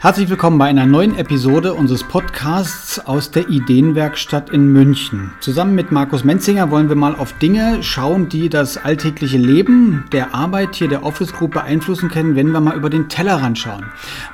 Herzlich 0.00 0.30
willkommen 0.30 0.58
bei 0.58 0.66
einer 0.66 0.86
neuen 0.86 1.18
Episode 1.18 1.74
unseres 1.74 2.04
Podcasts 2.04 3.04
aus 3.04 3.32
der 3.32 3.48
Ideenwerkstatt 3.48 4.48
in 4.48 4.72
München. 4.72 5.32
Zusammen 5.40 5.74
mit 5.74 5.90
Markus 5.90 6.22
Menzinger 6.22 6.70
wollen 6.70 6.88
wir 6.88 6.94
mal 6.94 7.16
auf 7.16 7.32
Dinge 7.40 7.82
schauen, 7.82 8.28
die 8.28 8.48
das 8.48 8.78
alltägliche 8.78 9.38
Leben 9.38 10.04
der 10.12 10.36
Arbeit 10.36 10.76
hier 10.76 10.86
der 10.86 11.02
Office 11.02 11.32
Group 11.32 11.54
beeinflussen 11.54 12.10
können, 12.10 12.36
wenn 12.36 12.52
wir 12.52 12.60
mal 12.60 12.76
über 12.76 12.90
den 12.90 13.08
Tellerrand 13.08 13.58
schauen. 13.58 13.86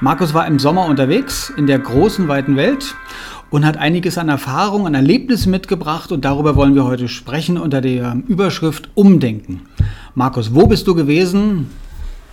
Markus 0.03 0.35
war 0.35 0.47
im 0.47 0.59
Sommer 0.59 0.85
unterwegs 0.85 1.51
in 1.57 1.67
der 1.67 1.79
großen, 1.79 2.29
weiten 2.29 2.57
Welt 2.57 2.95
und 3.49 3.65
hat 3.65 3.79
einiges 3.79 4.19
an 4.19 4.29
Erfahrung, 4.29 4.87
an 4.87 4.93
Erlebnissen 4.93 5.51
mitgebracht 5.51 6.13
und 6.13 6.27
darüber 6.27 6.57
wollen 6.57 6.75
wir 6.75 6.85
heute 6.85 7.09
sprechen 7.09 7.57
unter 7.57 7.81
der 7.81 8.19
Überschrift 8.29 8.91
Umdenken. 8.95 9.63
Markus, 10.15 10.55
wo 10.55 10.67
bist 10.67 10.87
du 10.87 10.95
gewesen 10.95 11.71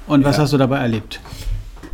und 0.05 0.25
was 0.25 0.35
ja. 0.35 0.43
hast 0.43 0.51
du 0.51 0.57
dabei 0.57 0.79
erlebt? 0.79 1.21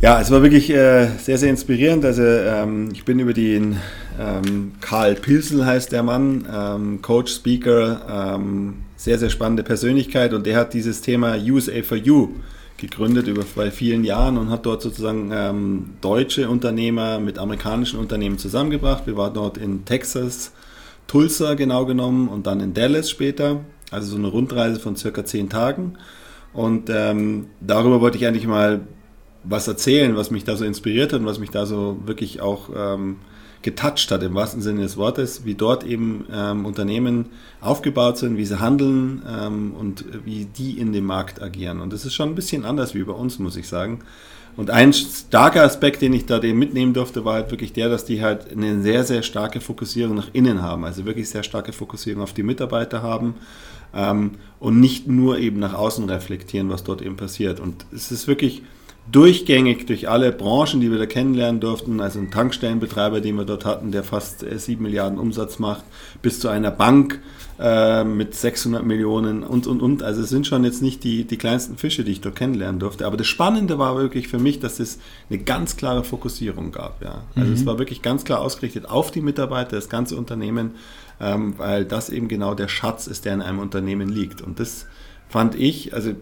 Ja, 0.00 0.20
es 0.20 0.30
war 0.30 0.42
wirklich 0.42 0.70
äh, 0.70 1.08
sehr, 1.18 1.38
sehr 1.38 1.50
inspirierend. 1.50 2.04
Also 2.04 2.22
ähm, 2.22 2.90
ich 2.92 3.04
bin 3.04 3.18
über 3.18 3.32
den 3.32 3.78
ähm, 4.16 4.72
Karl 4.80 5.16
Pilsel 5.16 5.66
heißt 5.66 5.90
der 5.90 6.04
Mann, 6.04 6.46
ähm, 6.54 7.02
Coach, 7.02 7.32
Speaker, 7.32 8.36
ähm, 8.36 8.74
sehr, 8.96 9.18
sehr 9.18 9.28
spannende 9.28 9.64
Persönlichkeit 9.64 10.34
und 10.34 10.46
der 10.46 10.56
hat 10.56 10.72
dieses 10.72 11.00
Thema 11.00 11.36
USA 11.36 11.82
for 11.82 11.96
You 11.96 12.28
gegründet 12.76 13.26
über 13.26 13.42
bei 13.56 13.72
vielen 13.72 14.04
Jahren 14.04 14.38
und 14.38 14.50
hat 14.50 14.66
dort 14.66 14.82
sozusagen 14.82 15.32
ähm, 15.34 15.90
deutsche 16.00 16.48
Unternehmer 16.48 17.18
mit 17.18 17.36
amerikanischen 17.36 17.98
Unternehmen 17.98 18.38
zusammengebracht. 18.38 19.04
Wir 19.06 19.16
waren 19.16 19.34
dort 19.34 19.58
in 19.58 19.84
Texas, 19.84 20.52
Tulsa 21.08 21.54
genau 21.54 21.86
genommen 21.86 22.28
und 22.28 22.46
dann 22.46 22.60
in 22.60 22.72
Dallas 22.72 23.10
später. 23.10 23.64
Also 23.90 24.10
so 24.12 24.16
eine 24.16 24.28
Rundreise 24.28 24.78
von 24.78 24.94
circa 24.94 25.24
zehn 25.24 25.48
Tagen. 25.48 25.94
Und 26.52 26.88
ähm, 26.88 27.46
darüber 27.60 28.00
wollte 28.00 28.16
ich 28.16 28.26
eigentlich 28.26 28.46
mal 28.46 28.80
was 29.48 29.68
erzählen, 29.68 30.16
was 30.16 30.30
mich 30.30 30.44
da 30.44 30.56
so 30.56 30.64
inspiriert 30.64 31.12
hat 31.12 31.20
und 31.20 31.26
was 31.26 31.38
mich 31.38 31.50
da 31.50 31.66
so 31.66 31.98
wirklich 32.04 32.40
auch 32.40 32.70
ähm, 32.74 33.16
getoucht 33.62 34.10
hat, 34.10 34.22
im 34.22 34.34
wahrsten 34.34 34.62
Sinne 34.62 34.82
des 34.82 34.96
Wortes, 34.96 35.44
wie 35.44 35.54
dort 35.54 35.84
eben 35.84 36.26
ähm, 36.32 36.64
Unternehmen 36.64 37.26
aufgebaut 37.60 38.18
sind, 38.18 38.36
wie 38.36 38.44
sie 38.44 38.60
handeln 38.60 39.22
ähm, 39.28 39.72
und 39.78 40.04
wie 40.24 40.44
die 40.44 40.78
in 40.78 40.92
dem 40.92 41.06
Markt 41.06 41.42
agieren. 41.42 41.80
Und 41.80 41.92
das 41.92 42.04
ist 42.04 42.14
schon 42.14 42.30
ein 42.30 42.34
bisschen 42.34 42.64
anders 42.64 42.94
wie 42.94 43.02
bei 43.02 43.12
uns, 43.12 43.38
muss 43.38 43.56
ich 43.56 43.68
sagen. 43.68 44.00
Und 44.56 44.70
ein 44.70 44.92
starker 44.92 45.62
Aspekt, 45.62 46.02
den 46.02 46.12
ich 46.12 46.26
da 46.26 46.40
dem 46.40 46.58
mitnehmen 46.58 46.92
durfte, 46.92 47.24
war 47.24 47.34
halt 47.34 47.50
wirklich 47.50 47.72
der, 47.72 47.88
dass 47.88 48.04
die 48.04 48.22
halt 48.22 48.50
eine 48.50 48.82
sehr, 48.82 49.04
sehr 49.04 49.22
starke 49.22 49.60
Fokussierung 49.60 50.16
nach 50.16 50.30
innen 50.32 50.62
haben. 50.62 50.84
Also 50.84 51.04
wirklich 51.04 51.28
sehr 51.28 51.44
starke 51.44 51.72
Fokussierung 51.72 52.22
auf 52.22 52.32
die 52.32 52.42
Mitarbeiter 52.42 53.02
haben 53.02 53.36
ähm, 53.94 54.32
und 54.58 54.80
nicht 54.80 55.06
nur 55.06 55.38
eben 55.38 55.60
nach 55.60 55.74
außen 55.74 56.08
reflektieren, 56.10 56.70
was 56.70 56.82
dort 56.82 57.02
eben 57.02 57.16
passiert. 57.16 57.60
Und 57.60 57.86
es 57.92 58.10
ist 58.10 58.26
wirklich 58.26 58.62
durchgängig 59.10 59.86
durch 59.86 60.08
alle 60.08 60.32
Branchen, 60.32 60.80
die 60.80 60.90
wir 60.90 60.98
da 60.98 61.06
kennenlernen 61.06 61.60
durften, 61.60 62.00
also 62.00 62.18
ein 62.18 62.30
Tankstellenbetreiber, 62.30 63.20
den 63.20 63.36
wir 63.36 63.44
dort 63.44 63.64
hatten, 63.64 63.90
der 63.90 64.04
fast 64.04 64.40
7 64.40 64.80
äh, 64.80 64.82
Milliarden 64.82 65.18
Umsatz 65.18 65.58
macht, 65.58 65.84
bis 66.20 66.40
zu 66.40 66.48
einer 66.48 66.70
Bank 66.70 67.20
äh, 67.58 68.04
mit 68.04 68.34
600 68.34 68.84
Millionen 68.84 69.42
und, 69.42 69.66
und, 69.66 69.80
und. 69.80 70.02
Also 70.02 70.22
es 70.22 70.28
sind 70.28 70.46
schon 70.46 70.64
jetzt 70.64 70.82
nicht 70.82 71.04
die, 71.04 71.24
die 71.24 71.38
kleinsten 71.38 71.76
Fische, 71.76 72.04
die 72.04 72.12
ich 72.12 72.20
dort 72.20 72.36
kennenlernen 72.36 72.80
durfte. 72.80 73.06
Aber 73.06 73.16
das 73.16 73.26
Spannende 73.26 73.78
war 73.78 73.96
wirklich 73.96 74.28
für 74.28 74.38
mich, 74.38 74.60
dass 74.60 74.78
es 74.78 74.98
eine 75.30 75.38
ganz 75.38 75.76
klare 75.76 76.04
Fokussierung 76.04 76.70
gab. 76.70 77.02
Ja. 77.02 77.22
Also 77.34 77.48
mhm. 77.48 77.54
es 77.54 77.66
war 77.66 77.78
wirklich 77.78 78.02
ganz 78.02 78.24
klar 78.24 78.40
ausgerichtet 78.40 78.88
auf 78.88 79.10
die 79.10 79.22
Mitarbeiter, 79.22 79.76
das 79.76 79.88
ganze 79.88 80.16
Unternehmen, 80.16 80.72
ähm, 81.20 81.54
weil 81.56 81.84
das 81.84 82.10
eben 82.10 82.28
genau 82.28 82.54
der 82.54 82.68
Schatz 82.68 83.06
ist, 83.06 83.24
der 83.24 83.34
in 83.34 83.42
einem 83.42 83.58
Unternehmen 83.58 84.08
liegt. 84.08 84.42
Und 84.42 84.60
das 84.60 84.86
fand 85.28 85.54
ich, 85.54 85.94
also 85.94 86.12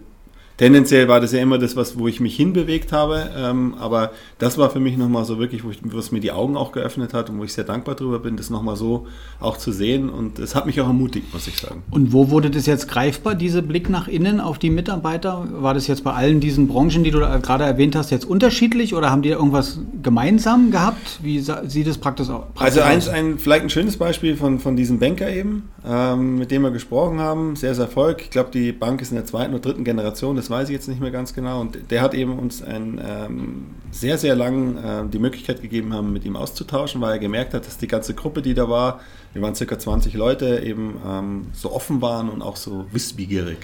tendenziell 0.57 1.07
war 1.07 1.19
das 1.19 1.31
ja 1.31 1.39
immer 1.39 1.57
das, 1.57 1.75
was, 1.75 1.97
wo 1.97 2.07
ich 2.07 2.19
mich 2.19 2.35
hinbewegt 2.35 2.91
habe. 2.91 3.29
Ähm, 3.35 3.75
aber 3.79 4.11
das 4.39 4.57
war 4.57 4.69
für 4.69 4.79
mich 4.79 4.97
nochmal 4.97 5.23
so 5.25 5.39
wirklich, 5.39 5.63
wo 5.63 5.69
ich, 5.69 5.79
was 5.83 6.11
mir 6.11 6.19
die 6.19 6.31
Augen 6.31 6.57
auch 6.57 6.71
geöffnet 6.71 7.13
hat 7.13 7.29
und 7.29 7.39
wo 7.39 7.43
ich 7.43 7.53
sehr 7.53 7.63
dankbar 7.63 7.95
drüber 7.95 8.19
bin, 8.19 8.37
das 8.37 8.49
nochmal 8.49 8.75
so 8.75 9.07
auch 9.39 9.57
zu 9.57 9.71
sehen. 9.71 10.09
Und 10.09 10.39
es 10.39 10.55
hat 10.55 10.65
mich 10.65 10.81
auch 10.81 10.87
ermutigt, 10.87 11.31
muss 11.33 11.47
ich 11.47 11.57
sagen. 11.57 11.83
Und 11.91 12.11
wo 12.11 12.29
wurde 12.29 12.49
das 12.49 12.65
jetzt 12.65 12.87
greifbar, 12.87 13.35
dieser 13.35 13.61
Blick 13.61 13.89
nach 13.89 14.07
innen 14.07 14.39
auf 14.39 14.57
die 14.57 14.69
Mitarbeiter? 14.69 15.47
War 15.51 15.73
das 15.73 15.87
jetzt 15.87 16.03
bei 16.03 16.13
allen 16.13 16.39
diesen 16.39 16.67
Branchen, 16.67 17.03
die 17.03 17.11
du 17.11 17.19
gerade 17.19 17.63
erwähnt 17.63 17.95
hast, 17.95 18.09
jetzt 18.09 18.25
unterschiedlich 18.25 18.95
oder 18.95 19.11
haben 19.11 19.21
die 19.21 19.29
irgendwas 19.29 19.79
gemeinsam 20.01 20.71
gehabt? 20.71 21.19
Wie 21.21 21.39
sieht 21.39 21.87
es 21.87 21.97
praktisch, 21.97 22.29
aus? 22.29 22.45
Also 22.55 22.81
eins, 22.81 23.07
ein, 23.07 23.37
vielleicht 23.37 23.63
ein 23.63 23.69
schönes 23.69 23.97
Beispiel 23.97 24.35
von, 24.35 24.59
von 24.59 24.75
diesem 24.75 24.99
Banker 24.99 25.29
eben, 25.29 25.69
ähm, 25.87 26.37
mit 26.37 26.51
dem 26.51 26.63
wir 26.63 26.71
gesprochen 26.71 27.19
haben. 27.19 27.55
Sehr, 27.55 27.73
sehr 27.73 27.85
Erfolg. 27.85 28.21
Ich 28.21 28.29
glaube, 28.29 28.51
die 28.51 28.73
Bank 28.73 29.01
ist 29.01 29.11
in 29.11 29.15
der 29.15 29.25
zweiten 29.25 29.53
oder 29.53 29.61
dritten 29.61 29.85
Generation. 29.85 30.35
Das 30.35 30.49
weiß 30.49 30.67
ich 30.67 30.73
jetzt 30.73 30.89
nicht 30.89 30.99
mehr 30.99 31.11
ganz 31.11 31.33
genau. 31.33 31.61
Und 31.61 31.89
der 31.89 32.01
hat 32.01 32.13
eben 32.13 32.37
uns 32.37 32.61
ein, 32.61 32.99
ähm, 33.07 33.65
sehr, 33.91 34.17
sehr 34.17 34.35
lang 34.35 34.77
äh, 34.77 35.09
die 35.09 35.19
Möglichkeit 35.19 35.61
gegeben 35.61 35.93
haben, 35.93 36.11
mit 36.11 36.25
ihm 36.25 36.35
auszutauschen, 36.35 36.99
weil 36.99 37.13
er 37.13 37.19
gemerkt 37.19 37.53
hat, 37.53 37.65
dass 37.65 37.77
die 37.77 37.87
ganze 37.87 38.13
Gruppe, 38.13 38.41
die 38.41 38.53
da 38.53 38.69
war, 38.69 38.99
wir 39.33 39.41
waren 39.41 39.55
circa 39.55 39.79
20 39.79 40.13
Leute, 40.15 40.59
eben 40.59 40.95
ähm, 41.07 41.47
so 41.53 41.71
offen 41.71 42.01
waren 42.01 42.29
und 42.29 42.41
auch 42.41 42.57
so 42.57 42.85
wissbegierig. 42.91 43.59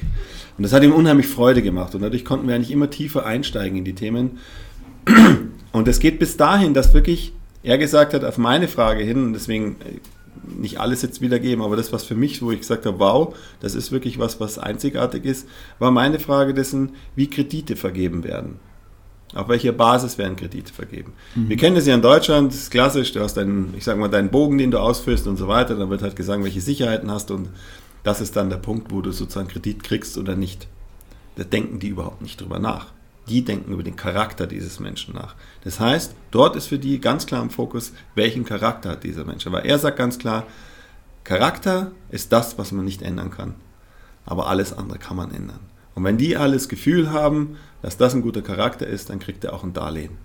Und 0.58 0.64
das 0.64 0.72
hat 0.72 0.84
ihm 0.84 0.94
unheimlich 0.94 1.28
Freude 1.28 1.62
gemacht. 1.62 1.94
Und 1.96 2.02
dadurch 2.02 2.24
konnten 2.24 2.48
wir 2.48 2.56
eigentlich 2.56 2.72
immer 2.72 2.90
tiefer 2.90 3.26
einsteigen 3.26 3.78
in 3.78 3.84
die 3.84 3.96
Themen. 3.96 4.40
Und 5.74 5.88
es 5.88 6.00
geht 6.00 6.20
bis 6.20 6.38
dahin, 6.38 6.74
dass 6.74 6.94
wirklich 6.94 7.34
er 7.64 7.78
gesagt 7.78 8.14
hat, 8.14 8.24
auf 8.24 8.38
meine 8.38 8.68
Frage 8.68 9.04
hin, 9.04 9.26
und 9.26 9.34
deswegen 9.34 9.78
äh, 9.82 10.00
nicht 10.46 10.80
alles 10.80 11.02
jetzt 11.02 11.22
wiedergeben, 11.22 11.64
aber 11.64 11.76
das, 11.76 11.92
was 11.92 12.04
für 12.04 12.16
mich, 12.16 12.42
wo 12.42 12.52
ich 12.52 12.60
gesagt 12.60 12.86
habe, 12.86 13.00
wow, 13.00 13.36
das 13.60 13.76
ist 13.76 13.92
wirklich 13.92 14.20
was, 14.20 14.40
was 14.40 14.58
einzigartig 14.58 15.26
ist, 15.26 15.48
war 15.80 15.92
meine 15.92 16.20
Frage 16.20 16.54
dessen, 16.54 16.94
wie 17.16 17.30
Kredite 17.30 17.76
vergeben 17.76 18.24
werden. 18.24 18.60
Auf 19.34 19.48
welcher 19.50 19.72
Basis 19.72 20.18
werden 20.18 20.36
Kredite 20.36 20.72
vergeben? 20.72 21.14
Mhm. 21.36 21.50
Wir 21.50 21.58
kennen 21.58 21.76
das 21.76 21.88
ja 21.88 21.96
in 21.96 22.02
Deutschland, 22.02 22.52
das 22.52 22.62
ist 22.62 22.72
klassisch, 22.72 23.12
du 23.14 23.22
hast 23.22 23.36
deinen, 23.36 23.74
ich 23.76 23.84
sag 23.84 23.98
mal, 23.98 24.10
deinen 24.10 24.30
Bogen, 24.30 24.58
den 24.58 24.72
du 24.72 24.80
ausführst 24.80 25.28
und 25.28 25.38
so 25.38 25.48
weiter, 25.48 25.76
dann 25.76 25.90
wird 25.90 26.02
halt 26.02 26.16
gesagt, 26.16 26.44
welche 26.44 26.62
Sicherheiten 26.62 27.10
hast 27.10 27.32
und 27.32 27.50
das 28.04 28.22
ist 28.22 28.36
dann 28.36 28.50
der 28.50 28.58
Punkt, 28.58 28.92
wo 28.92 29.02
du 29.02 29.12
sozusagen 29.12 29.48
Kredit 29.48 29.84
kriegst 29.84 30.18
oder 30.18 30.36
nicht. 30.36 30.68
Da 31.36 31.44
denken 31.44 31.80
die 31.80 31.88
überhaupt 31.88 32.22
nicht 32.22 32.40
drüber 32.40 32.60
nach 32.60 32.92
die 33.28 33.46
denken 33.46 33.72
über 33.72 33.84
den 33.84 33.96
Charakter 33.96 34.48
dieses 34.48 34.80
Menschen 34.80 35.14
nach. 35.14 35.36
Das 35.64 35.80
heißt, 35.80 36.14
dort 36.32 36.56
ist 36.56 36.68
für 36.68 36.80
die 36.80 37.00
ganz 37.00 37.26
klar 37.26 37.42
im 37.42 37.50
Fokus, 37.50 37.94
welchen 38.16 38.46
Charakter 38.46 38.92
hat 38.92 39.04
dieser 39.04 39.24
Mensch. 39.24 39.48
Aber 39.48 39.66
er 39.66 39.80
sagt 39.80 39.98
ganz 39.98 40.20
klar, 40.20 40.46
Charakter 41.24 41.92
ist 42.10 42.34
das, 42.34 42.58
was 42.58 42.72
man 42.72 42.86
nicht 42.86 43.02
ändern 43.02 43.32
kann. 43.32 43.56
Aber 44.26 44.48
alles 44.48 44.74
andere 44.74 45.00
kann 45.00 45.18
man 45.18 45.32
ändern. 45.32 45.60
Und 45.96 46.04
wenn 46.04 46.18
die 46.18 46.36
alles 46.36 46.70
Gefühl 46.70 47.12
haben, 47.12 47.58
dass 47.82 47.98
das 47.98 48.14
ein 48.14 48.22
guter 48.22 48.42
Charakter 48.42 48.88
ist, 48.88 49.10
dann 49.10 49.20
kriegt 49.20 49.44
er 49.44 49.54
auch 49.54 49.64
ein 49.64 49.74
Darlehen. 49.74 50.18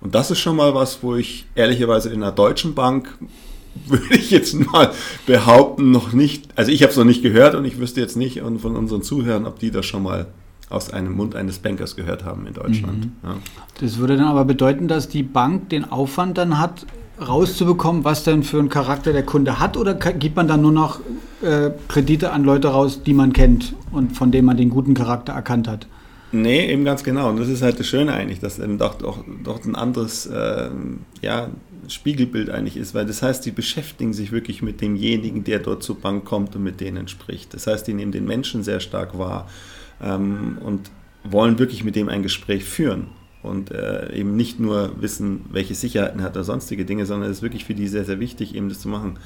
Und 0.00 0.14
das 0.14 0.30
ist 0.30 0.38
schon 0.38 0.56
mal 0.56 0.74
was, 0.74 1.02
wo 1.02 1.14
ich 1.14 1.46
ehrlicherweise 1.54 2.08
in 2.10 2.22
einer 2.22 2.32
deutschen 2.32 2.74
Bank 2.74 3.18
würde 3.86 4.16
ich 4.16 4.30
jetzt 4.30 4.54
mal 4.54 4.92
behaupten, 5.26 5.90
noch 5.92 6.12
nicht, 6.12 6.48
also 6.56 6.72
ich 6.72 6.82
habe 6.82 6.90
es 6.90 6.96
noch 6.96 7.04
nicht 7.04 7.22
gehört 7.22 7.54
und 7.54 7.64
ich 7.64 7.78
wüsste 7.78 8.00
jetzt 8.00 8.16
nicht 8.16 8.40
von 8.40 8.76
unseren 8.76 9.02
Zuhörern, 9.02 9.46
ob 9.46 9.60
die 9.60 9.70
das 9.70 9.86
schon 9.86 10.02
mal 10.02 10.26
aus 10.70 10.90
einem 10.90 11.12
Mund 11.12 11.36
eines 11.36 11.58
Bankers 11.58 11.96
gehört 11.96 12.24
haben 12.24 12.46
in 12.46 12.54
Deutschland. 12.54 13.06
Mhm. 13.06 13.12
Ja. 13.22 13.36
Das 13.80 13.98
würde 13.98 14.16
dann 14.16 14.26
aber 14.26 14.44
bedeuten, 14.44 14.88
dass 14.88 15.08
die 15.08 15.22
Bank 15.22 15.68
den 15.68 15.84
Aufwand 15.90 16.38
dann 16.38 16.58
hat, 16.58 16.86
rauszubekommen, 17.20 18.04
was 18.04 18.24
denn 18.24 18.42
für 18.42 18.58
einen 18.58 18.70
Charakter 18.70 19.12
der 19.12 19.24
Kunde 19.24 19.60
hat, 19.60 19.76
oder 19.76 19.94
gibt 19.94 20.36
man 20.36 20.48
dann 20.48 20.62
nur 20.62 20.72
noch 20.72 21.00
äh, 21.42 21.70
Kredite 21.88 22.32
an 22.32 22.44
Leute 22.44 22.68
raus, 22.68 23.02
die 23.04 23.12
man 23.12 23.32
kennt 23.32 23.74
und 23.92 24.16
von 24.16 24.30
denen 24.30 24.46
man 24.46 24.56
den 24.56 24.70
guten 24.70 24.94
Charakter 24.94 25.32
erkannt 25.32 25.68
hat? 25.68 25.86
Nee, 26.32 26.72
eben 26.72 26.84
ganz 26.84 27.02
genau. 27.02 27.28
Und 27.28 27.40
das 27.40 27.48
ist 27.48 27.60
halt 27.60 27.80
das 27.80 27.88
Schöne 27.88 28.12
eigentlich, 28.12 28.38
dass 28.38 28.58
eben 28.58 28.78
doch, 28.78 28.94
doch, 28.94 29.24
doch 29.42 29.64
ein 29.64 29.74
anderes 29.74 30.26
äh, 30.26 30.70
ja, 31.20 31.48
Spiegelbild 31.88 32.50
eigentlich 32.50 32.76
ist, 32.76 32.94
weil 32.94 33.04
das 33.04 33.20
heißt, 33.20 33.44
die 33.44 33.50
beschäftigen 33.50 34.12
sich 34.12 34.30
wirklich 34.30 34.62
mit 34.62 34.80
demjenigen, 34.80 35.42
der 35.42 35.58
dort 35.58 35.82
zur 35.82 35.98
Bank 35.98 36.24
kommt 36.24 36.54
und 36.54 36.62
mit 36.62 36.80
denen 36.80 37.08
spricht. 37.08 37.52
Das 37.52 37.66
heißt, 37.66 37.86
die 37.86 37.94
nehmen 37.94 38.12
den 38.12 38.26
Menschen 38.26 38.62
sehr 38.62 38.78
stark 38.78 39.18
wahr 39.18 39.48
ähm, 40.02 40.58
und 40.64 40.90
wollen 41.24 41.58
wirklich 41.58 41.84
mit 41.84 41.96
dem 41.96 42.08
ein 42.08 42.22
Gespräch 42.22 42.64
führen 42.64 43.08
und 43.42 43.70
äh, 43.70 44.12
eben 44.14 44.36
nicht 44.36 44.60
nur 44.60 45.00
wissen, 45.00 45.46
welche 45.50 45.74
Sicherheiten 45.74 46.22
hat 46.22 46.36
er 46.36 46.44
sonstige 46.44 46.84
Dinge, 46.84 47.06
sondern 47.06 47.30
es 47.30 47.38
ist 47.38 47.42
wirklich 47.42 47.64
für 47.64 47.74
die 47.74 47.88
sehr, 47.88 48.04
sehr 48.04 48.20
wichtig, 48.20 48.54
eben 48.54 48.68
das 48.68 48.80
zu 48.80 48.88
machen. 48.88 49.18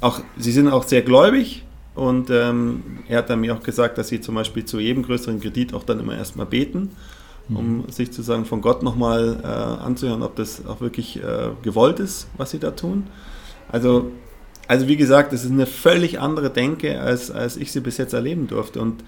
Auch, 0.00 0.20
sie 0.36 0.52
sind 0.52 0.68
auch 0.68 0.84
sehr 0.84 1.02
gläubig 1.02 1.64
und 1.94 2.30
ähm, 2.30 2.82
er 3.08 3.18
hat 3.18 3.30
dann 3.30 3.40
mir 3.40 3.54
auch 3.54 3.62
gesagt, 3.62 3.98
dass 3.98 4.08
sie 4.08 4.20
zum 4.20 4.34
Beispiel 4.34 4.64
zu 4.64 4.80
jedem 4.80 5.02
größeren 5.02 5.40
Kredit 5.40 5.74
auch 5.74 5.84
dann 5.84 6.00
immer 6.00 6.16
erstmal 6.16 6.46
beten, 6.46 6.90
um 7.48 7.78
mhm. 7.78 7.88
sich 7.90 8.12
zu 8.12 8.22
sagen, 8.22 8.44
von 8.46 8.62
Gott 8.62 8.82
nochmal 8.82 9.38
äh, 9.42 9.46
anzuhören, 9.46 10.22
ob 10.22 10.36
das 10.36 10.66
auch 10.66 10.80
wirklich 10.80 11.22
äh, 11.22 11.50
gewollt 11.62 12.00
ist, 12.00 12.28
was 12.36 12.50
sie 12.50 12.58
da 12.58 12.72
tun. 12.72 13.06
Also, 13.70 14.10
also 14.66 14.88
wie 14.88 14.96
gesagt, 14.96 15.32
es 15.32 15.44
ist 15.44 15.50
eine 15.50 15.66
völlig 15.66 16.20
andere 16.20 16.50
Denke, 16.50 17.00
als, 17.00 17.30
als 17.30 17.56
ich 17.56 17.72
sie 17.72 17.80
bis 17.80 17.96
jetzt 17.98 18.12
erleben 18.12 18.46
durfte 18.48 18.80
und 18.80 19.04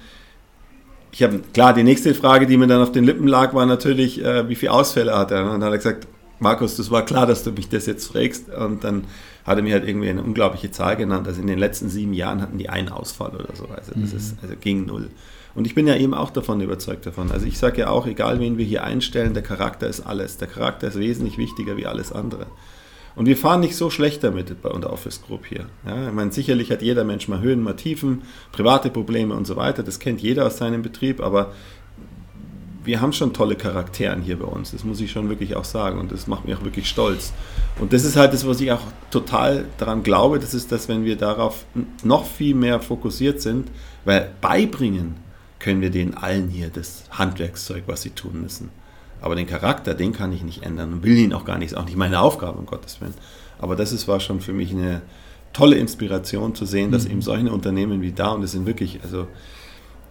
ich 1.14 1.22
habe, 1.22 1.43
klar, 1.52 1.72
die 1.72 1.84
nächste 1.84 2.12
Frage, 2.12 2.44
die 2.44 2.56
mir 2.56 2.66
dann 2.66 2.82
auf 2.82 2.90
den 2.90 3.05
Lippen 3.05 3.28
lag, 3.28 3.55
war 3.55 3.66
natürlich, 3.66 4.20
äh, 4.20 4.49
wie 4.49 4.56
viele 4.56 4.72
Ausfälle 4.72 5.16
hat 5.16 5.31
er? 5.31 5.44
Und 5.44 5.52
dann 5.52 5.64
hat 5.64 5.70
er 5.70 5.76
gesagt, 5.76 6.08
Markus, 6.40 6.76
das 6.76 6.90
war 6.90 7.05
klar, 7.05 7.25
dass 7.25 7.44
du 7.44 7.52
mich 7.52 7.69
das 7.69 7.87
jetzt 7.87 8.08
fragst. 8.08 8.52
Und 8.52 8.82
dann 8.82 9.05
hat 9.44 9.56
er 9.56 9.62
mir 9.62 9.75
halt 9.75 9.87
irgendwie 9.87 10.08
eine 10.08 10.25
unglaubliche 10.25 10.72
Zahl 10.72 10.96
genannt. 10.96 11.28
Also 11.28 11.40
in 11.40 11.46
den 11.46 11.58
letzten 11.61 11.88
sieben 11.88 12.14
Jahren 12.14 12.43
hatten 12.43 12.58
die 12.58 12.69
einen 12.69 12.88
Ausfall 12.88 13.31
oder 13.31 13.55
so. 13.55 13.66
Also 13.66 13.93
das 13.94 14.11
mhm. 14.11 14.16
ist, 14.16 14.37
also 14.43 14.55
gegen 14.61 14.87
null. 14.87 15.08
Und 15.55 15.69
ich 15.69 15.76
bin 15.76 15.87
ja 15.87 15.94
eben 15.94 16.14
auch 16.14 16.31
davon 16.31 16.61
überzeugt 16.61 17.06
davon. 17.06 17.31
Also 17.31 17.46
ich 17.46 17.58
sage 17.58 17.82
ja 17.82 17.90
auch, 17.90 18.08
egal 18.08 18.40
wen 18.40 18.58
wir 18.58 18.64
hier 18.64 18.82
einstellen, 18.82 19.34
der 19.34 19.44
Charakter 19.44 19.87
ist 19.87 20.00
alles. 20.00 20.38
Der 20.38 20.49
Charakter 20.49 20.88
ist 20.88 20.99
wesentlich 20.99 21.38
wichtiger 21.38 21.76
wie 21.76 21.87
alles 21.87 22.10
andere. 22.10 22.46
Und 23.16 23.26
wir 23.26 23.37
fahren 23.37 23.61
nicht 23.61 23.76
so 23.76 23.90
schlecht 23.90 24.25
damit 24.25 24.61
bei 24.61 24.70
der 24.70 24.93
Office 24.93 25.22
Group 25.22 25.46
hier. 25.46 25.66
Ja, 25.87 26.08
ich 26.08 26.12
meine, 26.12 26.32
sicherlich 26.32 26.70
hat 26.70 26.82
jeder 26.82 27.05
Mensch 27.05 27.28
mal 27.28 27.40
Höhen, 27.40 27.62
mal 27.62 27.76
Tiefen, 27.76 28.22
private 28.50 28.90
Probleme 28.90 29.34
und 29.34 29.46
so 29.46 29.56
weiter. 29.56 29.82
Das 29.82 30.00
kennt 30.00 30.20
jeder 30.20 30.46
aus 30.46 30.58
seinem 30.58 30.82
Betrieb, 30.82 31.20
aber 31.20 31.52
wir 32.84 33.00
haben 33.00 33.12
schon 33.12 33.32
tolle 33.32 33.56
Charakteren 33.56 34.20
hier 34.20 34.38
bei 34.38 34.46
uns. 34.46 34.72
Das 34.72 34.84
muss 34.84 35.00
ich 35.00 35.11
schon 35.11 35.28
wirklich 35.28 35.56
auch 35.56 35.64
sagen. 35.64 35.99
Und 35.99 36.12
das 36.12 36.26
macht 36.26 36.44
mich 36.44 36.55
auch 36.55 36.64
wirklich 36.64 36.88
stolz. 36.88 37.32
Und 37.81 37.93
das 37.93 38.05
ist 38.05 38.16
halt 38.16 38.32
das, 38.32 38.46
was 38.46 38.61
ich 38.61 38.72
auch 38.72 38.82
total 39.11 39.64
daran 39.78 40.02
glaube. 40.02 40.38
Das 40.38 40.52
ist, 40.52 40.70
dass 40.70 40.88
wenn 40.88 41.05
wir 41.05 41.17
darauf 41.17 41.64
noch 42.02 42.26
viel 42.26 42.55
mehr 42.55 42.81
fokussiert 42.81 43.40
sind, 43.40 43.70
weil 44.05 44.32
beibringen 44.40 45.17
können 45.60 45.81
wir 45.81 45.90
denen 45.90 46.14
allen 46.14 46.49
hier 46.49 46.69
das 46.69 47.05
Handwerkszeug, 47.10 47.84
was 47.87 48.02
sie 48.02 48.10
tun 48.10 48.43
müssen. 48.43 48.70
Aber 49.24 49.36
den 49.36 49.46
Charakter, 49.46 49.94
den 49.94 50.12
kann 50.12 50.34
ich 50.34 50.42
nicht 50.42 50.64
ändern 50.64 50.92
und 50.92 51.02
will 51.02 51.16
ihn 51.16 51.32
auch 51.32 51.46
gar 51.46 51.56
nicht, 51.56 51.72
ist 51.72 51.78
auch 51.78 51.86
nicht 51.86 51.96
meine 51.96 52.20
Aufgabe, 52.20 52.58
um 52.58 52.66
Gottes 52.66 53.00
Willen. 53.00 53.14
Aber 53.58 53.74
das 53.74 53.90
ist, 53.90 54.06
war 54.06 54.20
schon 54.20 54.42
für 54.42 54.52
mich 54.52 54.70
eine 54.70 55.00
tolle 55.54 55.76
Inspiration 55.76 56.54
zu 56.54 56.66
sehen, 56.66 56.90
dass 56.90 57.06
mhm. 57.06 57.12
eben 57.12 57.22
solche 57.22 57.50
Unternehmen 57.50 58.02
wie 58.02 58.12
da, 58.12 58.32
und 58.32 58.42
das 58.42 58.52
sind 58.52 58.66
wirklich, 58.66 59.00
also 59.02 59.22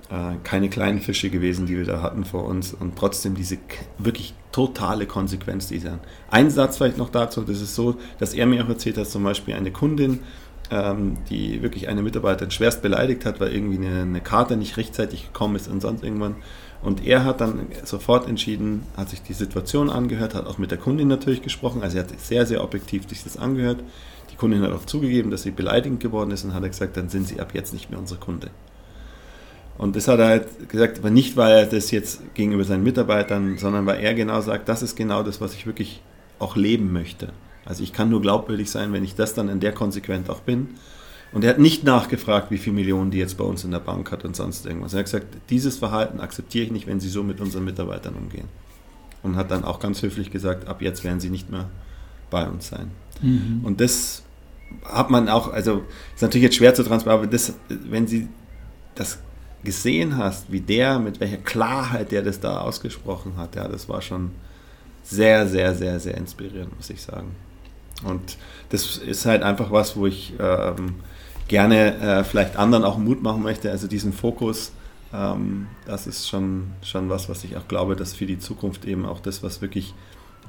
äh, 0.10 0.38
keine 0.44 0.68
kleinen 0.68 1.00
Fische 1.00 1.30
gewesen, 1.30 1.68
die 1.68 1.77
wir 1.77 1.86
da 1.86 2.01
hatten 2.01 2.25
vor 2.25 2.45
uns, 2.45 2.74
und 2.74 2.95
trotzdem 2.98 3.36
diese 3.36 3.60
wirklich 4.00 4.33
totale 4.51 5.06
Konsequenz 5.06 5.68
dieser. 5.68 6.00
Ein 6.31 6.50
Satz 6.50 6.77
vielleicht 6.77 6.98
noch 6.98 7.10
dazu, 7.10 7.42
das 7.42 7.62
ist 7.62 7.75
so, 7.75 7.98
dass 8.18 8.33
er 8.33 8.48
mir 8.48 8.63
auch 8.63 8.69
erzählt 8.69 8.98
hat, 8.98 9.06
zum 9.06 9.24
Beispiel 9.24 9.54
eine 9.54 9.69
Kundin, 9.69 10.21
ähm, 10.71 11.18
die 11.30 11.62
wirklich 11.62 11.88
eine 11.88 12.01
Mitarbeiterin 12.01 12.50
schwerst 12.50 12.81
beleidigt 12.81 13.25
hat, 13.25 13.39
weil 13.39 13.54
irgendwie 13.54 13.86
eine, 13.86 14.01
eine, 14.01 14.21
Karte 14.21 14.57
nicht 14.57 14.75
rechtzeitig 14.77 15.27
gekommen 15.27 15.56
ist 15.56 15.68
und 15.68 15.81
sonst 15.81 16.04
irgendwann. 16.04 16.38
Und 16.84 17.06
er 17.06 17.24
hat 17.24 17.40
dann 17.40 17.68
sofort 17.86 18.28
entschieden, 18.28 18.84
hat 18.98 19.10
sich 19.10 19.22
die 19.22 19.34
Situation 19.34 19.90
angehört, 19.90 20.36
hat 20.36 20.46
auch 20.46 20.58
mit 20.58 20.70
der 20.70 20.78
Kundin 20.78 21.08
natürlich 21.08 21.42
gesprochen, 21.42 21.82
also 21.82 21.98
er 21.98 22.04
hat 22.04 22.20
sehr, 22.20 22.46
sehr 22.46 22.62
objektiv 22.62 23.08
sich 23.08 23.24
das 23.24 23.38
angehört. 23.38 23.80
Die 24.32 24.36
Kundin 24.36 24.62
hat 24.62 24.72
auch 24.74 24.86
zugegeben, 24.86 25.32
dass 25.32 25.44
sie 25.44 25.52
beleidigend 25.52 26.02
geworden 26.02 26.32
ist 26.32 26.44
und 26.44 26.54
hat 26.54 26.64
gesagt, 26.64 26.98
dann 26.98 27.08
sind 27.08 27.28
sie 27.28 27.40
ab 27.40 27.54
jetzt 27.54 27.72
nicht 27.72 27.90
mehr 27.90 28.00
unsere 28.00 28.20
Kunde. 28.20 28.50
Und 29.78 29.96
das 29.96 30.08
hat 30.08 30.20
er 30.20 30.28
halt 30.28 30.70
gesagt, 30.70 31.00
aber 31.00 31.10
nicht, 31.10 31.38
weil 31.38 31.58
er 31.58 31.66
das 31.66 31.90
jetzt 31.92 32.22
gegenüber 32.36 32.64
seinen 32.64 32.84
Mitarbeitern, 32.84 33.58
sondern 33.58 33.86
weil 33.86 34.04
er 34.04 34.14
genau 34.14 34.42
sagt, 34.42 34.68
das 34.68 34.84
ist 34.84 34.96
genau 34.96 35.24
das, 35.24 35.40
was 35.40 35.54
ich 35.54 35.66
wirklich 35.66 36.02
auch 36.38 36.56
leben 36.56 36.92
möchte. 36.92 37.30
Also 37.66 37.82
ich 37.82 37.94
kann 37.94 38.10
nur 38.10 38.22
glaubwürdig 38.22 38.70
sein, 38.70 38.92
wenn 38.92 39.04
ich 39.04 39.16
das 39.16 39.34
dann 39.34 39.50
in 39.50 39.62
der 39.62 39.72
Konsequenz 39.72 40.30
auch 40.30 40.42
bin. 40.42 40.70
Und 41.34 41.44
er 41.44 41.50
hat 41.50 41.60
nicht 41.60 41.84
nachgefragt, 41.84 42.52
wie 42.52 42.58
viele 42.58 42.76
Millionen 42.76 43.10
die 43.10 43.18
jetzt 43.18 43.38
bei 43.38 43.44
uns 43.44 43.64
in 43.64 43.72
der 43.72 43.80
Bank 43.80 44.12
hat 44.12 44.24
und 44.24 44.36
sonst 44.36 44.66
irgendwas. 44.66 44.94
Er 44.94 45.00
hat 45.00 45.06
gesagt, 45.06 45.28
dieses 45.50 45.78
Verhalten 45.78 46.20
akzeptiere 46.20 46.66
ich 46.66 46.72
nicht, 46.72 46.88
wenn 46.88 47.00
sie 47.00 47.10
so 47.10 47.24
mit 47.24 47.42
unseren 47.42 47.66
Mitarbeitern 47.66 48.14
umgehen. 48.14 48.48
Und 49.24 49.36
hat 49.36 49.50
dann 49.52 49.64
auch 49.64 49.80
ganz 49.80 50.02
höflich 50.02 50.32
gesagt, 50.32 50.68
ab 50.68 50.82
jetzt 50.82 51.04
werden 51.04 51.20
sie 51.20 51.30
nicht 51.30 51.50
mehr 51.50 51.70
bei 52.30 52.48
uns 52.48 52.68
sein. 52.68 52.92
Mhm. 53.22 53.62
Und 53.64 53.82
das 53.82 54.24
hat 54.86 55.10
man 55.10 55.30
auch, 55.30 55.52
also 55.52 55.84
ist 56.14 56.22
natürlich 56.22 56.44
jetzt 56.44 56.56
schwer 56.56 56.74
zu 56.74 56.84
transportieren, 56.84 57.24
aber 57.24 57.32
das, 57.32 57.54
wenn 57.70 58.08
sie 58.08 58.28
das 58.96 59.20
gesehen 59.64 60.18
hast, 60.18 60.52
wie 60.52 60.60
der, 60.60 61.00
mit 61.00 61.20
welcher 61.20 61.38
Klarheit 61.38 62.12
der 62.12 62.22
das 62.22 62.40
da 62.40 62.60
ausgesprochen 62.60 63.38
hat, 63.38 63.56
ja, 63.56 63.68
das 63.68 63.88
war 63.88 64.02
schon 64.02 64.32
sehr, 65.04 65.48
sehr, 65.48 65.74
sehr, 65.74 66.00
sehr 66.00 66.18
inspirierend, 66.18 66.76
muss 66.76 66.90
ich 66.90 67.02
sagen. 67.02 67.32
Und 68.04 68.38
das 68.70 68.98
ist 68.98 69.26
halt 69.26 69.44
einfach 69.44 69.72
was, 69.72 69.96
wo 69.96 70.08
ich 70.08 70.34
ähm, 70.40 70.96
gerne 71.48 71.98
äh, 71.98 72.24
vielleicht 72.24 72.58
anderen 72.58 72.84
auch 72.84 72.98
Mut 72.98 73.22
machen 73.22 73.44
möchte. 73.44 73.72
Also 73.72 73.88
diesen 73.88 74.14
Fokus, 74.14 74.72
ähm, 75.14 75.68
das 75.86 76.08
ist 76.08 76.28
schon, 76.28 76.72
schon 76.82 77.10
was, 77.10 77.30
was 77.30 77.44
ich 77.44 77.58
auch 77.58 77.68
glaube, 77.68 77.96
dass 77.96 78.14
für 78.14 78.26
die 78.26 78.40
Zukunft 78.40 78.86
eben 78.86 79.06
auch 79.06 79.20
das, 79.20 79.44
was 79.44 79.62
wirklich 79.62 79.94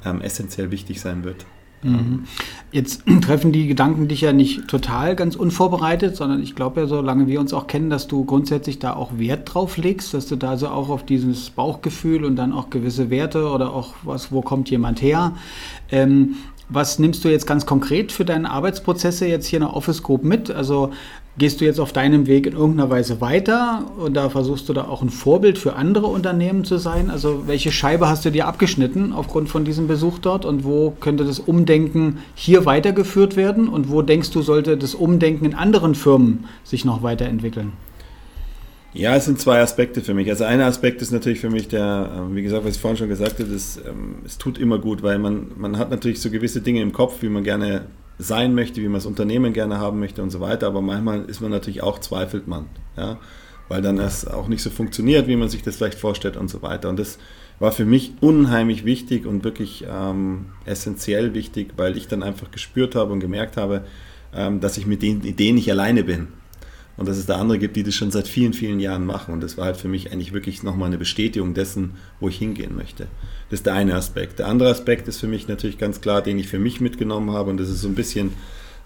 ähm, 0.05 0.21
essentiell 0.21 0.71
wichtig 0.71 1.01
sein 1.01 1.25
wird. 1.25 1.47
Mhm. 1.85 2.25
Jetzt 2.73 3.03
treffen 3.23 3.53
die 3.53 3.67
Gedanken 3.67 4.09
dich 4.09 4.23
ja 4.23 4.33
nicht 4.33 4.69
total 4.69 5.15
ganz 5.17 5.37
unvorbereitet, 5.37 6.17
sondern 6.17 6.43
ich 6.43 6.55
glaube 6.55 6.81
ja, 6.81 6.87
solange 6.87 7.27
wir 7.27 7.41
uns 7.41 7.53
auch 7.53 7.67
kennen, 7.67 7.91
dass 7.91 8.09
du 8.09 8.25
grundsätzlich 8.25 8.79
da 8.79 8.95
auch 8.95 9.19
Wert 9.19 9.55
drauf 9.55 9.77
legst, 9.77 10.15
dass 10.15 10.27
du 10.27 10.37
da 10.37 10.57
so 10.57 10.69
auch 10.69 10.89
auf 10.89 11.05
dieses 11.05 11.51
Bauchgefühl 11.51 12.25
und 12.25 12.37
dann 12.37 12.53
auch 12.53 12.71
gewisse 12.71 13.11
Werte 13.11 13.49
oder 13.49 13.73
auch 13.73 13.95
was, 14.03 14.33
wo 14.33 14.41
kommt 14.41 14.71
jemand 14.71 15.03
her. 15.03 15.35
Ähm, 15.91 16.37
was 16.71 16.99
nimmst 16.99 17.25
du 17.25 17.29
jetzt 17.29 17.47
ganz 17.47 17.67
konkret 17.67 18.11
für 18.11 18.25
deine 18.25 18.51
Arbeitsprozesse 18.51 19.27
jetzt 19.27 19.47
hier 19.47 19.59
in 19.59 19.65
der 19.65 19.77
Office 19.77 20.03
Group 20.03 20.25
mit? 20.25 20.51
Also 20.51 20.93
Gehst 21.37 21.61
du 21.61 21.65
jetzt 21.65 21.81
auf 21.81 21.93
deinem 21.93 22.29
Weg 22.29 22.47
in 22.47 22.53
irgendeiner 22.53 22.91
Weise 22.91 23.21
weiter 23.21 23.91
und 23.99 24.15
da 24.15 24.31
versuchst 24.31 24.69
du 24.69 24.73
da 24.73 24.85
auch 24.85 25.03
ein 25.03 25.11
Vorbild 25.11 25.59
für 25.59 25.75
andere 25.75 26.07
Unternehmen 26.07 26.65
zu 26.65 26.79
sein? 26.79 27.11
Also 27.11 27.49
welche 27.49 27.73
Scheibe 27.73 28.09
hast 28.09 28.25
du 28.25 28.31
dir 28.31 28.47
abgeschnitten 28.47 29.13
aufgrund 29.13 29.49
von 29.49 29.65
diesem 29.65 29.89
Besuch 29.89 30.21
dort 30.21 30.45
und 30.45 30.63
wo 30.63 30.93
könnte 31.01 31.25
das 31.25 31.41
Umdenken 31.41 32.19
hier 32.37 32.67
weitergeführt 32.67 33.35
werden 33.35 33.69
und 33.69 33.91
wo 33.91 34.01
denkst 34.01 34.31
du, 34.31 34.43
sollte 34.43 34.77
das 34.77 34.95
Umdenken 34.95 35.45
in 35.45 35.55
anderen 35.55 35.97
Firmen 35.97 36.45
sich 36.63 36.85
noch 36.85 37.03
weiterentwickeln? 37.03 37.73
Ja, 38.93 39.17
es 39.17 39.25
sind 39.25 39.41
zwei 39.41 39.61
Aspekte 39.61 40.03
für 40.03 40.15
mich. 40.15 40.31
Also 40.31 40.45
ein 40.45 40.61
Aspekt 40.61 41.03
ist 41.03 41.11
natürlich 41.11 41.41
für 41.41 41.51
mich 41.51 41.67
der, 41.67 42.13
ähm, 42.17 42.37
wie 42.37 42.43
gesagt, 42.45 42.65
was 42.65 42.77
ich 42.77 42.81
vorhin 42.81 42.97
schon 42.97 43.09
gesagt 43.09 43.41
habe, 43.41 43.51
das, 43.51 43.77
ähm, 43.79 44.19
es 44.25 44.39
tut 44.39 44.57
immer 44.57 44.79
gut, 44.79 45.03
weil 45.03 45.19
man, 45.19 45.49
man 45.57 45.79
hat 45.79 45.91
natürlich 45.91 46.21
so 46.21 46.31
gewisse 46.31 46.61
Dinge 46.61 46.81
im 46.81 46.93
Kopf, 46.93 47.21
wie 47.23 47.29
man 47.29 47.43
gerne 47.43 47.87
sein 48.19 48.55
möchte, 48.55 48.81
wie 48.81 48.87
man 48.87 48.94
das 48.94 49.06
Unternehmen 49.06 49.52
gerne 49.52 49.78
haben 49.78 49.99
möchte 49.99 50.22
und 50.22 50.31
so 50.31 50.40
weiter. 50.40 50.66
Aber 50.66 50.82
manchmal 50.82 51.25
ist 51.25 51.40
man 51.40 51.50
natürlich 51.50 51.82
auch, 51.82 51.99
zweifelt 51.99 52.46
man, 52.46 52.66
ja, 52.96 53.19
weil 53.69 53.82
dann 53.82 53.99
es 53.99 54.26
auch 54.26 54.49
nicht 54.49 54.62
so 54.62 54.70
funktioniert, 54.70 55.26
wie 55.26 55.37
man 55.37 55.49
sich 55.49 55.62
das 55.62 55.76
vielleicht 55.76 55.99
vorstellt 55.99 56.37
und 56.37 56.49
so 56.49 56.62
weiter. 56.62 56.88
Und 56.88 56.99
das 56.99 57.19
war 57.58 57.72
für 57.72 57.84
mich 57.84 58.12
unheimlich 58.20 58.84
wichtig 58.84 59.26
und 59.26 59.44
wirklich 59.44 59.84
ähm, 59.88 60.46
essentiell 60.64 61.34
wichtig, 61.34 61.75
weil 61.76 61.96
ich 61.96 62.08
dann 62.08 62.22
einfach 62.22 62.50
gespürt 62.50 62.94
habe 62.94 63.12
und 63.12 63.20
gemerkt 63.20 63.56
habe, 63.56 63.84
ähm, 64.34 64.61
dass 64.61 64.76
ich 64.76 64.87
mit 64.87 65.02
den 65.02 65.22
Ideen 65.22 65.55
nicht 65.55 65.70
alleine 65.70 66.05
bin 66.05 66.28
und 66.96 67.08
dass 67.08 67.17
es 67.17 67.26
da 67.26 67.37
andere 67.37 67.58
gibt, 67.58 67.76
die 67.76 67.82
das 67.82 67.94
schon 67.94 68.11
seit 68.11 68.29
vielen, 68.29 68.52
vielen 68.52 68.79
Jahren 68.79 69.05
machen. 69.05 69.35
Und 69.35 69.43
das 69.43 69.56
war 69.56 69.67
halt 69.67 69.76
für 69.76 69.88
mich 69.88 70.12
eigentlich 70.12 70.32
wirklich 70.32 70.62
nochmal 70.62 70.88
eine 70.88 70.99
Bestätigung 70.99 71.55
dessen, 71.55 71.94
wo 72.20 72.29
ich 72.29 72.38
hingehen 72.38 72.76
möchte. 72.76 73.08
Das 73.50 73.61
ist 73.61 73.67
der 73.67 73.75
eine 73.75 73.94
Aspekt. 73.94 74.38
Der 74.38 74.46
andere 74.46 74.70
Aspekt 74.70 75.08
ist 75.08 75.19
für 75.19 75.26
mich 75.26 75.49
natürlich 75.49 75.79
ganz 75.79 76.00
klar, 76.00 76.23
den 76.23 76.38
ich 76.38 76.49
für 76.49 76.58
mich 76.58 76.81
mitgenommen 76.81 77.32
habe. 77.32 77.50
Und 77.50 77.58
das 77.58 77.69
ist 77.69 77.81
so 77.81 77.88
ein 77.88 77.96
bisschen 77.96 78.32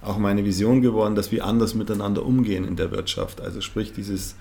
auch 0.01 0.19
meine 0.19 0.45
Vision 0.45 0.81
geworden, 0.81 1.15
dass 1.15 1.33
wir 1.33 1.45
anders 1.45 1.75
miteinander 1.75 2.25
umgehen 2.25 2.65
in 2.65 2.77
der 2.77 2.91
Wirtschaft. 2.91 3.41
Also 3.41 3.61
sprich 3.61 3.93
dieses, 3.93 4.37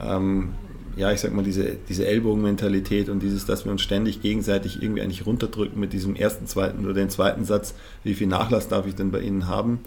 ähm, 0.00 0.50
ja, 0.96 1.10
ich 1.12 1.20
sag 1.20 1.32
mal, 1.32 1.44
diese, 1.44 1.76
diese 1.88 2.06
Ellbogenmentalität 2.06 3.08
und 3.08 3.20
dieses, 3.20 3.46
dass 3.46 3.64
wir 3.64 3.72
uns 3.72 3.82
ständig 3.82 4.20
gegenseitig 4.20 4.82
irgendwie 4.82 5.02
eigentlich 5.02 5.26
runterdrücken 5.26 5.80
mit 5.80 5.92
diesem 5.92 6.14
ersten, 6.14 6.46
zweiten 6.46 6.84
oder 6.84 6.94
den 6.94 7.10
zweiten 7.10 7.44
Satz, 7.44 7.74
wie 8.04 8.14
viel 8.14 8.26
Nachlass 8.26 8.68
darf 8.68 8.86
ich 8.86 8.94
denn 8.94 9.10
bei 9.10 9.20
Ihnen 9.20 9.46
haben, 9.46 9.80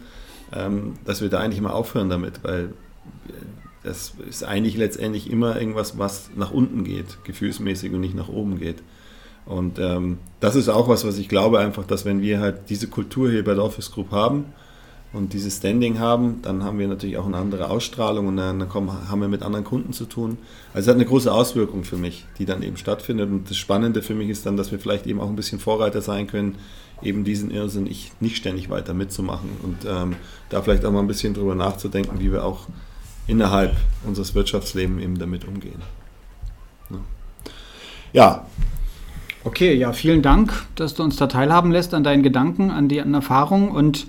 ähm, 0.54 0.94
dass 1.06 1.22
wir 1.22 1.30
da 1.30 1.40
eigentlich 1.40 1.62
mal 1.62 1.72
aufhören 1.72 2.10
damit, 2.10 2.44
weil 2.44 2.74
das 3.84 4.14
ist 4.30 4.44
eigentlich 4.44 4.78
letztendlich 4.78 5.30
immer 5.30 5.60
irgendwas, 5.60 5.98
was 5.98 6.30
nach 6.36 6.52
unten 6.52 6.84
geht, 6.84 7.24
gefühlsmäßig 7.24 7.92
und 7.94 8.02
nicht 8.02 8.16
nach 8.16 8.30
oben 8.30 8.60
geht. 8.60 8.84
Und 9.46 9.80
ähm, 9.80 10.20
das 10.40 10.56
ist 10.56 10.70
auch 10.70 10.88
was, 10.88 11.06
was 11.06 11.18
ich 11.18 11.28
glaube 11.28 11.60
einfach, 11.60 11.86
dass 11.86 12.06
wenn 12.06 12.22
wir 12.22 12.40
halt 12.40 12.70
diese 12.70 12.88
Kultur 12.88 13.32
hier 13.32 13.44
bei 13.44 13.56
der 13.56 13.64
Office 13.64 13.92
Group 13.92 14.12
haben 14.12 14.46
und 15.14 15.34
dieses 15.34 15.58
Standing 15.58 15.98
haben, 15.98 16.42
dann 16.44 16.64
haben 16.64 16.78
wir 16.78 16.88
natürlich 16.88 17.18
auch 17.18 17.26
eine 17.26 17.38
andere 17.38 17.70
Ausstrahlung 17.72 18.28
und 18.28 18.38
dann, 18.38 18.70
kommen, 18.70 19.10
haben 19.10 19.20
wir 19.20 19.28
mit 19.28 19.42
anderen 19.42 19.66
Kunden 19.66 19.94
zu 19.94 20.06
tun. 20.06 20.38
Also 20.74 20.86
es 20.86 20.88
hat 20.88 20.96
eine 20.96 21.10
große 21.10 21.34
Auswirkung 21.34 21.84
für 21.84 21.98
mich, 21.98 22.26
die 22.38 22.46
dann 22.46 22.62
eben 22.62 22.78
stattfindet. 22.78 23.32
Und 23.32 23.50
das 23.50 23.58
Spannende 23.58 24.04
für 24.04 24.14
mich 24.14 24.30
ist 24.30 24.46
dann, 24.46 24.58
dass 24.58 24.72
wir 24.72 24.80
vielleicht 24.80 25.08
eben 25.08 25.20
auch 25.20 25.28
ein 25.28 25.36
bisschen 25.36 25.60
Vorreiter 25.60 26.02
sein 26.02 26.28
können, 26.28 26.56
eben 27.02 27.24
diesen 27.24 27.50
Irrsinn 27.50 27.90
nicht 28.20 28.38
ständig 28.38 28.70
weiter 28.70 28.94
mitzumachen 28.94 29.50
und 29.64 29.78
ähm, 29.90 30.16
da 30.50 30.62
vielleicht 30.62 30.86
auch 30.86 30.92
mal 30.92 31.00
ein 31.00 31.08
bisschen 31.08 31.34
drüber 31.34 31.56
nachzudenken, 31.56 32.20
wie 32.20 32.32
wir 32.32 32.46
auch 32.46 32.68
innerhalb 33.32 33.78
unseres 34.06 34.36
Wirtschaftslebens 34.36 35.02
eben 35.02 35.18
damit 35.18 35.48
umgehen. 35.48 35.82
Ja. 38.14 38.46
Okay, 39.44 39.74
ja, 39.74 39.94
vielen 39.94 40.22
Dank, 40.22 40.54
dass 40.76 40.94
du 40.94 41.04
uns 41.04 41.16
da 41.16 41.28
teilhaben 41.28 41.72
lässt 41.72 41.94
an 41.94 42.04
deinen 42.04 42.24
Gedanken, 42.24 42.70
an 42.70 42.90
die 42.90 43.02
an 43.02 43.14
Erfahrungen 43.14 43.70
und 43.70 44.06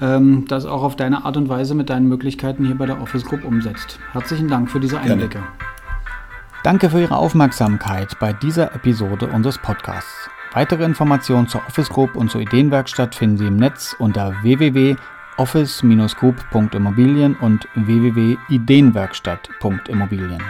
ähm, 0.00 0.46
das 0.48 0.64
auch 0.64 0.82
auf 0.82 0.96
deine 0.96 1.24
Art 1.26 1.36
und 1.36 1.48
Weise 1.48 1.74
mit 1.74 1.90
deinen 1.90 2.08
Möglichkeiten 2.08 2.64
hier 2.64 2.74
bei 2.74 2.86
der 2.86 3.00
Office 3.02 3.24
Group 3.24 3.44
umsetzt. 3.44 4.00
Herzlichen 4.12 4.48
Dank 4.48 4.70
für 4.70 4.80
diese 4.80 4.98
Einblicke. 4.98 5.28
Gerne. 5.28 5.46
Danke 6.64 6.90
für 6.90 7.00
Ihre 7.00 7.16
Aufmerksamkeit 7.16 8.18
bei 8.18 8.32
dieser 8.32 8.74
Episode 8.74 9.28
unseres 9.28 9.58
Podcasts. 9.58 10.28
Weitere 10.54 10.84
Informationen 10.84 11.46
zur 11.46 11.60
Office 11.68 11.90
Group 11.90 12.16
und 12.16 12.30
zur 12.30 12.40
Ideenwerkstatt 12.40 13.14
finden 13.14 13.36
Sie 13.36 13.46
im 13.46 13.56
Netz 13.56 13.94
unter 13.98 14.34
www 14.42 14.96
office-group.immobilien 15.38 17.36
und 17.36 17.66
www.ideenwerkstatt.immobilien. 17.74 20.42